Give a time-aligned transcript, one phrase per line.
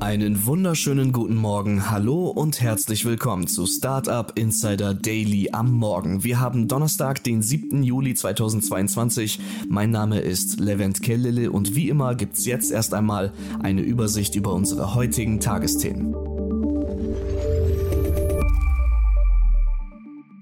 [0.00, 6.22] Einen wunderschönen guten Morgen, hallo und herzlich willkommen zu Startup Insider Daily am Morgen.
[6.22, 7.82] Wir haben Donnerstag, den 7.
[7.82, 9.40] Juli 2022.
[9.68, 14.54] Mein Name ist Levent Kellele und wie immer gibt's jetzt erst einmal eine Übersicht über
[14.54, 16.14] unsere heutigen Tagesthemen.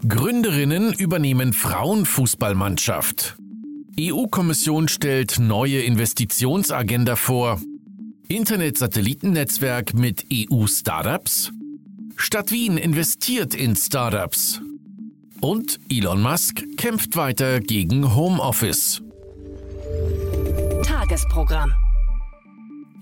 [0.06, 3.38] Gründerinnen übernehmen Frauenfußballmannschaft.
[3.98, 7.58] EU-Kommission stellt neue Investitionsagenda vor.
[8.28, 11.52] Internet-Satellitennetzwerk mit EU-Startups?
[12.16, 14.60] Stadt Wien investiert in Startups.
[15.40, 19.00] Und Elon Musk kämpft weiter gegen Homeoffice.
[20.82, 21.72] Tagesprogramm.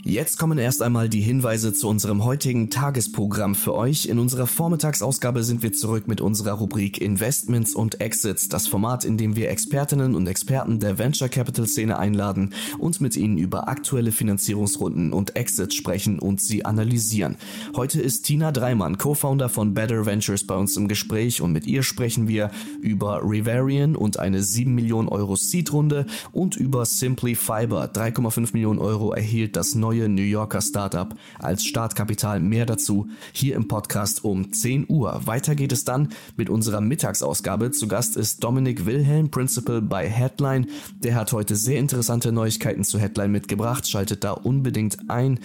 [0.06, 4.04] Jetzt kommen erst einmal die Hinweise zu unserem heutigen Tagesprogramm für euch.
[4.04, 9.16] In unserer Vormittagsausgabe sind wir zurück mit unserer Rubrik Investments und Exits, das Format, in
[9.16, 14.12] dem wir Expertinnen und Experten der Venture Capital Szene einladen und mit ihnen über aktuelle
[14.12, 17.36] Finanzierungsrunden und Exits sprechen und sie analysieren.
[17.74, 21.82] Heute ist Tina Dreimann, Co-Founder von Better Ventures bei uns im Gespräch und mit ihr
[21.82, 22.50] sprechen wir
[22.82, 27.86] über Rivarian und eine 7 Millionen Euro Seed-Runde und über Simply Fiber.
[27.86, 32.40] 3,5 Millionen Euro erhielt das neue neue New Yorker Startup als Startkapital.
[32.40, 35.20] Mehr dazu hier im Podcast um 10 Uhr.
[35.26, 37.70] Weiter geht es dann mit unserer Mittagsausgabe.
[37.70, 40.66] Zu Gast ist Dominik Wilhelm, Principal bei Headline.
[40.98, 43.88] Der hat heute sehr interessante Neuigkeiten zu Headline mitgebracht.
[43.88, 45.38] Schaltet da unbedingt ein.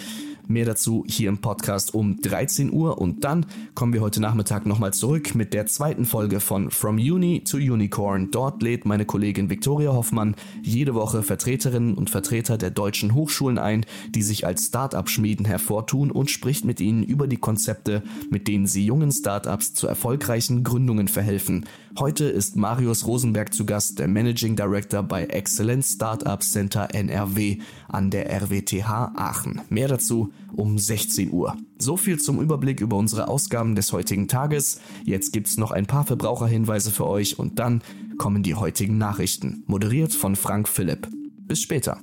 [0.51, 4.91] Mehr dazu hier im Podcast um 13 Uhr und dann kommen wir heute Nachmittag nochmal
[4.91, 8.31] zurück mit der zweiten Folge von From Uni to Unicorn.
[8.31, 13.85] Dort lädt meine Kollegin Viktoria Hoffmann jede Woche Vertreterinnen und Vertreter der deutschen Hochschulen ein,
[14.09, 18.85] die sich als Start-up-Schmieden hervortun und spricht mit ihnen über die Konzepte, mit denen sie
[18.85, 21.65] jungen Start-ups zu erfolgreichen Gründungen verhelfen.
[21.97, 27.57] Heute ist Marius Rosenberg zu Gast, der Managing Director bei Excellence Startup Center NRW
[27.87, 29.61] an der RWTH Aachen.
[29.69, 31.57] Mehr dazu um 16 Uhr.
[31.77, 34.79] So viel zum Überblick über unsere Ausgaben des heutigen Tages.
[35.05, 37.81] Jetzt gibt's noch ein paar Verbraucherhinweise für euch und dann
[38.17, 39.63] kommen die heutigen Nachrichten.
[39.67, 41.07] Moderiert von Frank Philipp.
[41.47, 41.99] Bis später.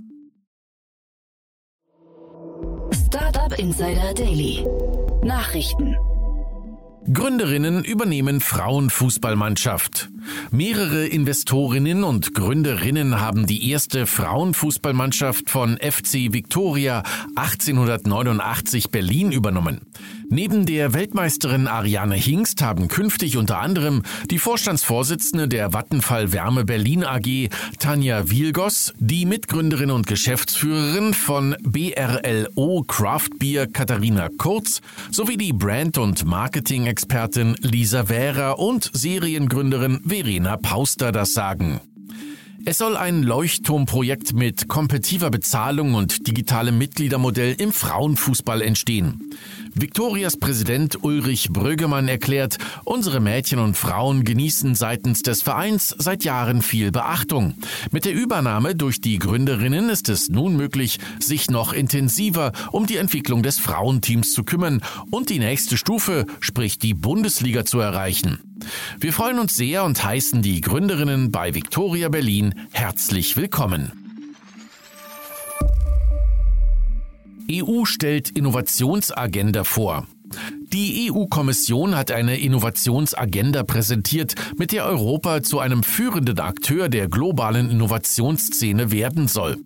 [3.59, 4.67] Insider Daily.
[5.25, 5.97] Nachrichten.
[7.11, 10.11] Gründerinnen übernehmen Frauenfußballmannschaft.
[10.51, 17.03] Mehrere Investorinnen und Gründerinnen haben die erste Frauenfußballmannschaft von FC Victoria
[17.37, 19.87] 1889 Berlin übernommen.
[20.29, 27.05] Neben der Weltmeisterin Ariane Hingst haben künftig unter anderem die Vorstandsvorsitzende der Vattenfall Wärme Berlin
[27.05, 27.49] AG,
[27.79, 35.99] Tanja Wielgos, die Mitgründerin und Geschäftsführerin von BRLO Craft Beer Katharina Kurz sowie die Brand-
[35.99, 41.81] und Marketing-Expertin Lisa Vera und Seriengründerin Verena Pauster das sagen.
[42.69, 49.31] Es soll ein Leuchtturmprojekt mit kompetitiver Bezahlung und digitalem Mitgliedermodell im Frauenfußball entstehen.
[49.73, 56.61] Viktorias Präsident Ulrich Brögemann erklärt, unsere Mädchen und Frauen genießen seitens des Vereins seit Jahren
[56.61, 57.55] viel Beachtung.
[57.93, 62.97] Mit der Übernahme durch die Gründerinnen ist es nun möglich, sich noch intensiver um die
[62.97, 68.41] Entwicklung des Frauenteams zu kümmern und die nächste Stufe, sprich die Bundesliga zu erreichen.
[68.99, 73.93] Wir freuen uns sehr und heißen die Gründerinnen bei Victoria Berlin herzlich willkommen.
[77.51, 80.07] EU stellt Innovationsagenda vor.
[80.73, 87.71] Die EU-Kommission hat eine Innovationsagenda präsentiert, mit der Europa zu einem führenden Akteur der globalen
[87.71, 89.59] Innovationsszene werden soll.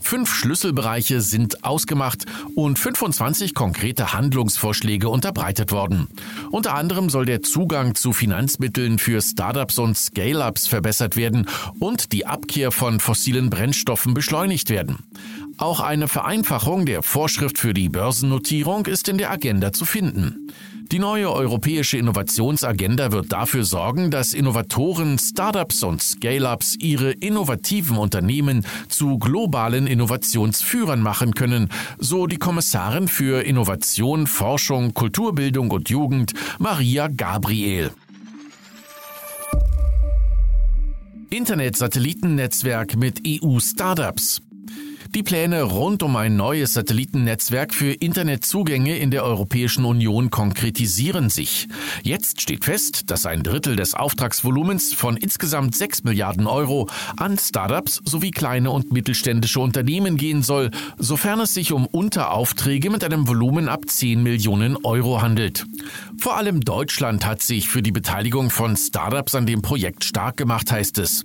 [0.00, 6.08] Fünf Schlüsselbereiche sind ausgemacht und 25 konkrete Handlungsvorschläge unterbreitet worden.
[6.50, 11.46] Unter anderem soll der Zugang zu Finanzmitteln für Startups und Scale-ups verbessert werden
[11.78, 14.98] und die Abkehr von fossilen Brennstoffen beschleunigt werden.
[15.58, 20.52] Auch eine Vereinfachung der Vorschrift für die Börsennotierung ist in der Agenda zu finden.
[20.92, 28.66] Die neue europäische Innovationsagenda wird dafür sorgen, dass Innovatoren, Startups und Scale-ups ihre innovativen Unternehmen
[28.88, 37.08] zu globalen Innovationsführern machen können, so die Kommissarin für Innovation, Forschung, Kulturbildung und Jugend Maria
[37.08, 37.90] Gabriel.
[41.30, 44.42] Internet-Satellitennetzwerk mit EU-Startups.
[45.14, 51.68] Die Pläne rund um ein neues Satellitennetzwerk für Internetzugänge in der Europäischen Union konkretisieren sich.
[52.02, 58.00] Jetzt steht fest, dass ein Drittel des Auftragsvolumens von insgesamt 6 Milliarden Euro an Startups
[58.04, 63.68] sowie kleine und mittelständische Unternehmen gehen soll, sofern es sich um Unteraufträge mit einem Volumen
[63.68, 65.66] ab 10 Millionen Euro handelt.
[66.18, 70.70] Vor allem Deutschland hat sich für die Beteiligung von Startups an dem Projekt stark gemacht,
[70.70, 71.24] heißt es.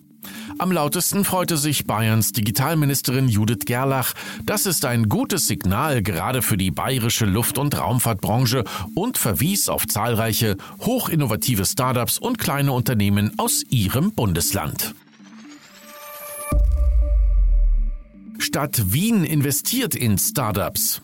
[0.61, 4.13] Am lautesten freute sich Bayerns Digitalministerin Judith Gerlach.
[4.45, 8.63] Das ist ein gutes Signal gerade für die bayerische Luft- und Raumfahrtbranche
[8.93, 14.93] und verwies auf zahlreiche hochinnovative Startups und kleine Unternehmen aus ihrem Bundesland.
[18.37, 21.01] Stadt Wien investiert in Startups.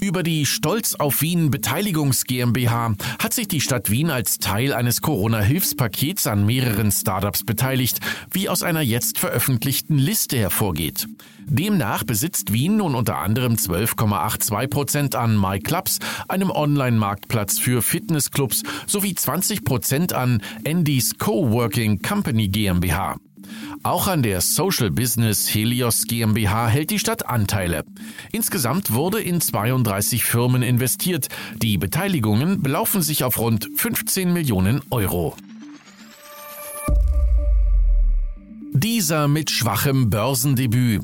[0.00, 5.02] Über die Stolz auf Wien Beteiligungs GmbH hat sich die Stadt Wien als Teil eines
[5.02, 7.98] Corona-Hilfspakets an mehreren Startups beteiligt,
[8.30, 11.08] wie aus einer jetzt veröffentlichten Liste hervorgeht.
[11.46, 15.98] Demnach besitzt Wien nun unter anderem 12,82 Prozent an MyClubs,
[16.28, 23.16] einem Online-Marktplatz für Fitnessclubs, sowie 20 Prozent an Andy's Coworking Company GmbH.
[23.82, 27.84] Auch an der Social Business Helios GmbH hält die Stadt Anteile.
[28.32, 31.28] Insgesamt wurde in 32 Firmen investiert.
[31.56, 35.36] Die Beteiligungen belaufen sich auf rund 15 Millionen Euro.
[38.72, 41.02] Dieser mit schwachem Börsendebüt.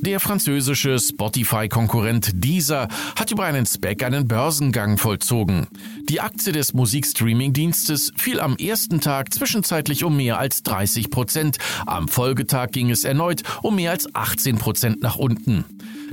[0.00, 5.66] Der französische Spotify-Konkurrent Deezer hat über einen Spec einen Börsengang vollzogen.
[6.08, 11.58] Die Aktie des Musikstreaming-Dienstes fiel am ersten Tag zwischenzeitlich um mehr als 30 Prozent.
[11.86, 15.64] Am Folgetag ging es erneut um mehr als 18 Prozent nach unten.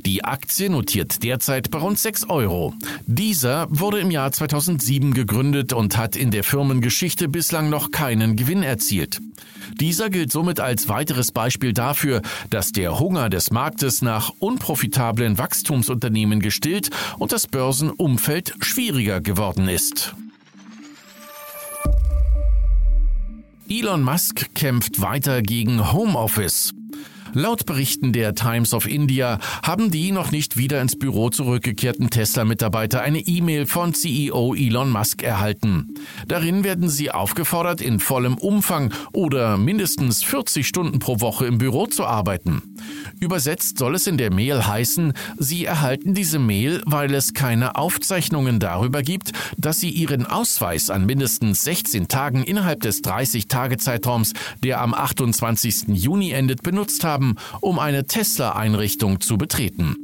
[0.06, 2.74] Die Aktie notiert derzeit bei rund 6 Euro.
[3.06, 8.64] Dieser wurde im Jahr 2007 gegründet und hat in der Firmengeschichte bislang noch keinen Gewinn
[8.64, 9.20] erzielt.
[9.80, 16.40] Dieser gilt somit als weiteres Beispiel dafür, dass der Hunger des Marktes nach unprofitablen Wachstumsunternehmen
[16.40, 16.90] gestillt
[17.20, 20.16] und das Börsenumfeld schwieriger geworden ist.
[23.70, 26.74] Elon Musk kämpft weiter gegen Homeoffice.
[27.34, 33.02] Laut Berichten der Times of India haben die noch nicht wieder ins Büro zurückgekehrten Tesla-Mitarbeiter
[33.02, 35.94] eine E-Mail von CEO Elon Musk erhalten.
[36.28, 41.88] Darin werden sie aufgefordert, in vollem Umfang oder mindestens 40 Stunden pro Woche im Büro
[41.88, 42.64] zu arbeiten.
[43.22, 48.60] Übersetzt soll es in der Mail heißen, Sie erhalten diese Mail, weil es keine Aufzeichnungen
[48.60, 54.94] darüber gibt, dass Sie Ihren Ausweis an mindestens 16 Tagen innerhalb des 30-Tage-Zeitraums, der am
[54.94, 55.90] 28.
[55.90, 57.21] Juni endet, benutzt haben,
[57.60, 59.96] um eine Tesla-Einrichtung zu betreten.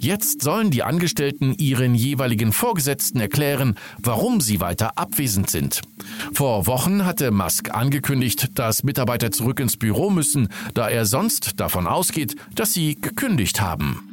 [0.00, 5.82] Jetzt sollen die Angestellten ihren jeweiligen Vorgesetzten erklären, warum sie weiter abwesend sind.
[6.32, 11.86] Vor Wochen hatte Musk angekündigt, dass Mitarbeiter zurück ins Büro müssen, da er sonst davon
[11.86, 14.04] ausgeht, dass sie gekündigt haben.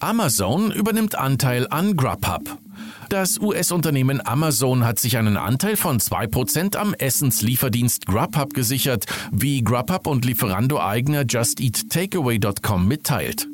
[0.00, 2.58] Amazon übernimmt Anteil an Grubhub.
[3.10, 10.06] Das US-Unternehmen Amazon hat sich einen Anteil von 2% am Essenslieferdienst Grubhub gesichert, wie Grubhub
[10.06, 13.48] und Lieferando-Eigner JustEatTakeaway.com mitteilt.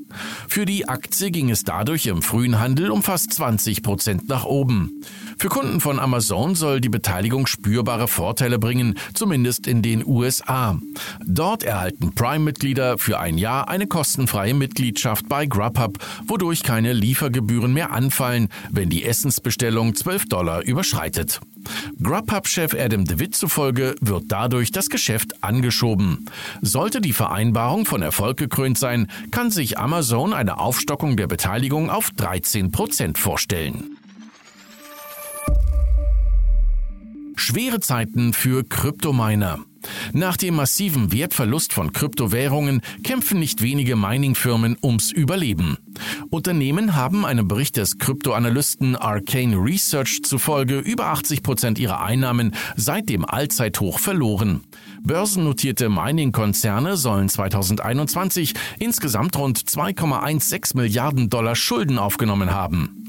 [0.48, 5.02] Für die Aktie ging es dadurch im frühen Handel um fast 20% nach oben.
[5.38, 10.78] Für Kunden von Amazon soll die Beteiligung spürbare Vorteile bringen, zumindest in den USA.
[11.24, 17.92] Dort erhalten Prime-Mitglieder für ein Jahr eine kostenfreie Mitgliedschaft bei Grubhub, wodurch keine Liefergebühren mehr
[17.92, 21.40] anfallen, wenn die Essensbestellung 12 Dollar überschreitet.
[22.02, 26.26] Grubhub-Chef Adam DeWitt zufolge wird dadurch das Geschäft angeschoben.
[26.62, 32.10] Sollte die Vereinbarung von Erfolg gekrönt sein, kann sich Amazon eine Aufstockung der Beteiligung auf
[32.10, 33.96] 13 Prozent vorstellen.
[37.36, 39.60] Schwere Zeiten für Kryptominer.
[40.12, 45.78] Nach dem massiven Wertverlust von Kryptowährungen kämpfen nicht wenige Mining-Firmen ums Überleben.
[46.30, 53.08] Unternehmen haben einem Bericht des Kryptoanalysten Arcane Research zufolge über 80 Prozent ihrer Einnahmen seit
[53.08, 54.62] dem Allzeithoch verloren.
[55.02, 63.08] Börsennotierte Mining-Konzerne sollen 2021 insgesamt rund 2,16 Milliarden Dollar Schulden aufgenommen haben.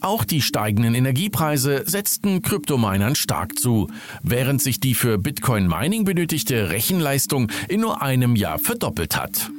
[0.00, 3.88] Auch die steigenden Energiepreise setzten Kryptominern stark zu,
[4.22, 9.50] während sich die für Bitcoin Mining benötigte Rechenleistung in nur einem Jahr verdoppelt hat.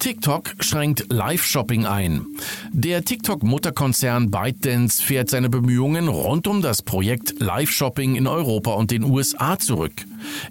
[0.00, 2.24] TikTok schränkt Live-Shopping ein.
[2.72, 9.04] Der TikTok-Mutterkonzern ByteDance fährt seine Bemühungen rund um das Projekt Live-Shopping in Europa und den
[9.04, 9.92] USA zurück.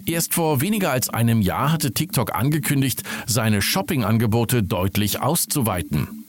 [0.06, 6.19] Erst vor weniger als einem Jahr hatte TikTok angekündigt, seine Shopping-Angebote deutlich auszuweiten.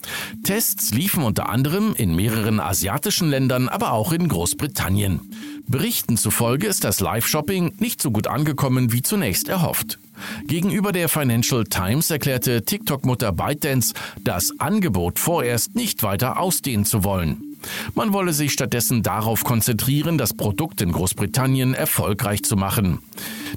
[0.44, 5.22] Tests liefen unter anderem in mehreren asiatischen Ländern, aber auch in Großbritannien.
[5.68, 10.00] Berichten zufolge ist das Live-Shopping nicht so gut angekommen wie zunächst erhofft.
[10.48, 13.94] Gegenüber der Financial Times erklärte TikTok-Mutter ByteDance,
[14.24, 17.52] das Angebot vorerst nicht weiter ausdehnen zu wollen.
[17.94, 23.00] Man wolle sich stattdessen darauf konzentrieren, das Produkt in Großbritannien erfolgreich zu machen.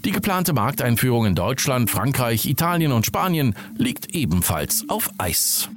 [0.05, 5.69] Die geplante Markteinführung in Deutschland, Frankreich, Italien und Spanien liegt ebenfalls auf Eis.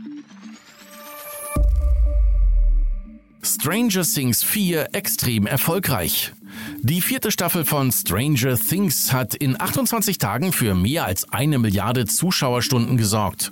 [3.47, 6.33] Stranger Things 4 extrem erfolgreich.
[6.81, 12.05] Die vierte Staffel von Stranger Things hat in 28 Tagen für mehr als eine Milliarde
[12.05, 13.51] Zuschauerstunden gesorgt.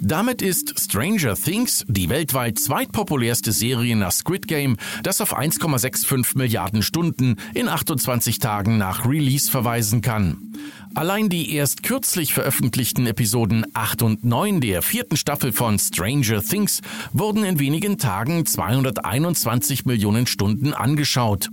[0.00, 6.82] Damit ist Stranger Things die weltweit zweitpopulärste Serie nach Squid Game, das auf 1,65 Milliarden
[6.82, 10.52] Stunden in 28 Tagen nach Release verweisen kann.
[10.94, 16.80] Allein die erst kürzlich veröffentlichten Episoden 8 und 9 der vierten Staffel von Stranger Things
[17.12, 21.50] wurden in wenigen Tagen 221 Millionen Stunden angeschaut.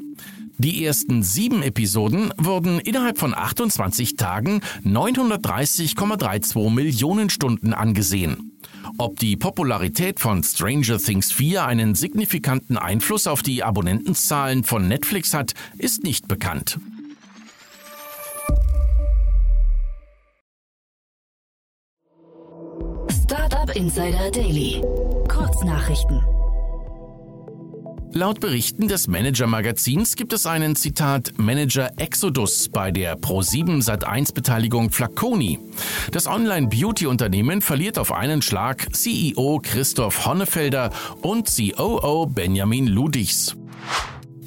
[0.57, 8.53] Die ersten sieben Episoden wurden innerhalb von 28 Tagen 930,32 Millionen Stunden angesehen.
[8.97, 15.33] Ob die Popularität von Stranger Things 4 einen signifikanten Einfluss auf die Abonnentenzahlen von Netflix
[15.33, 16.79] hat, ist nicht bekannt.
[23.23, 24.81] Startup Insider Daily.
[25.27, 26.21] Kurznachrichten.
[28.17, 34.89] Laut Berichten des Manager-Magazins gibt es einen Zitat Manager Exodus bei der Pro7 Sat1 Beteiligung
[34.89, 35.59] Flaconi.
[36.13, 40.91] Das Online-Beauty-Unternehmen verliert auf einen Schlag CEO Christoph Honnefelder
[41.23, 43.57] und COO Benjamin Ludichs.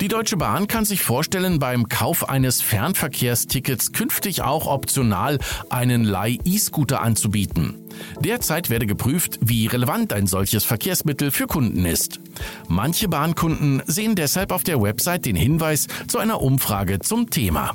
[0.00, 7.02] Die Deutsche Bahn kann sich vorstellen, beim Kauf eines Fernverkehrstickets künftig auch optional einen Leih-E-Scooter
[7.02, 7.87] anzubieten.
[8.20, 12.20] Derzeit werde geprüft, wie relevant ein solches Verkehrsmittel für Kunden ist.
[12.68, 17.74] Manche Bahnkunden sehen deshalb auf der Website den Hinweis zu einer Umfrage zum Thema.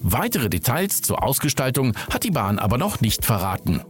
[0.00, 3.80] Weitere Details zur Ausgestaltung hat die Bahn aber noch nicht verraten.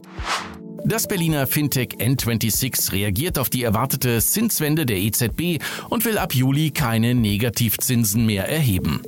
[0.88, 6.70] Das Berliner Fintech N26 reagiert auf die erwartete Zinswende der EZB und will ab Juli
[6.70, 9.02] keine Negativzinsen mehr erheben.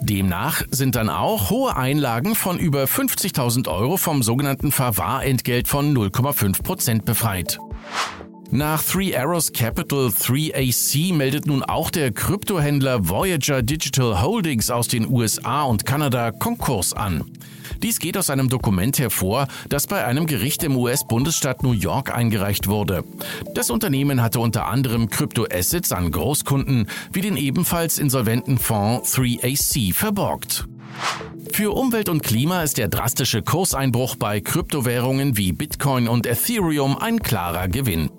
[0.00, 6.62] Demnach sind dann auch hohe Einlagen von über 50.000 Euro vom sogenannten Verwahrentgelt von 0,5
[6.62, 7.58] Prozent befreit.
[8.50, 15.06] Nach Three Arrows Capital 3AC meldet nun auch der Kryptohändler Voyager Digital Holdings aus den
[15.06, 17.30] USA und Kanada Konkurs an.
[17.82, 22.68] Dies geht aus einem Dokument hervor, das bei einem Gericht im US-Bundesstaat New York eingereicht
[22.68, 23.04] wurde.
[23.54, 30.66] Das Unternehmen hatte unter anderem Kryptoassets an Großkunden wie den ebenfalls insolventen Fonds 3AC verborgt.
[31.58, 37.18] Für Umwelt und Klima ist der drastische Kurseinbruch bei Kryptowährungen wie Bitcoin und Ethereum ein
[37.18, 38.10] klarer Gewinn.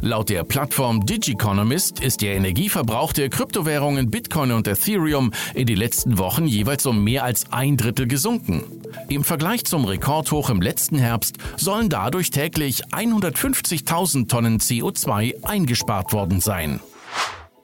[0.00, 6.16] Laut der Plattform Digiconomist ist der Energieverbrauch der Kryptowährungen Bitcoin und Ethereum in den letzten
[6.16, 8.64] Wochen jeweils um mehr als ein Drittel gesunken.
[9.10, 16.40] Im Vergleich zum Rekordhoch im letzten Herbst sollen dadurch täglich 150.000 Tonnen CO2 eingespart worden
[16.40, 16.80] sein.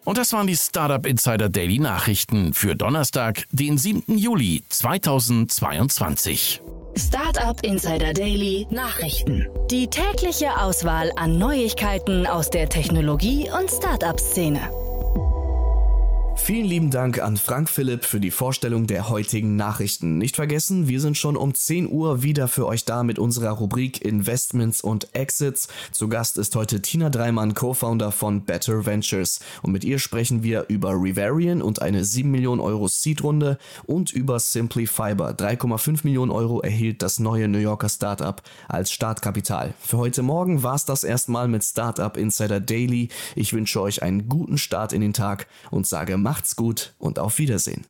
[0.04, 4.18] Und das waren die Startup Insider Daily Nachrichten für Donnerstag, den 7.
[4.18, 6.60] Juli 2022.
[6.96, 9.46] Startup Insider Daily Nachrichten.
[9.70, 14.60] Die tägliche Auswahl an Neuigkeiten aus der Technologie- und Startup-Szene.
[16.44, 20.18] Vielen lieben Dank an Frank Philipp für die Vorstellung der heutigen Nachrichten.
[20.18, 24.04] Nicht vergessen, wir sind schon um 10 Uhr wieder für euch da mit unserer Rubrik
[24.04, 25.68] Investments und Exits.
[25.92, 29.38] Zu Gast ist heute Tina Dreimann, Co-Founder von Better Ventures.
[29.62, 34.40] Und mit ihr sprechen wir über Revarian und eine 7 Millionen Euro Seed-Runde und über
[34.40, 35.30] Simply Fiber.
[35.30, 39.74] 3,5 Millionen Euro erhielt das neue New Yorker Startup als Startkapital.
[39.80, 43.10] Für heute Morgen war es das erstmal mit Startup Insider Daily.
[43.36, 47.36] Ich wünsche euch einen guten Start in den Tag und sage Macht's gut und auf
[47.36, 47.84] Wiedersehen.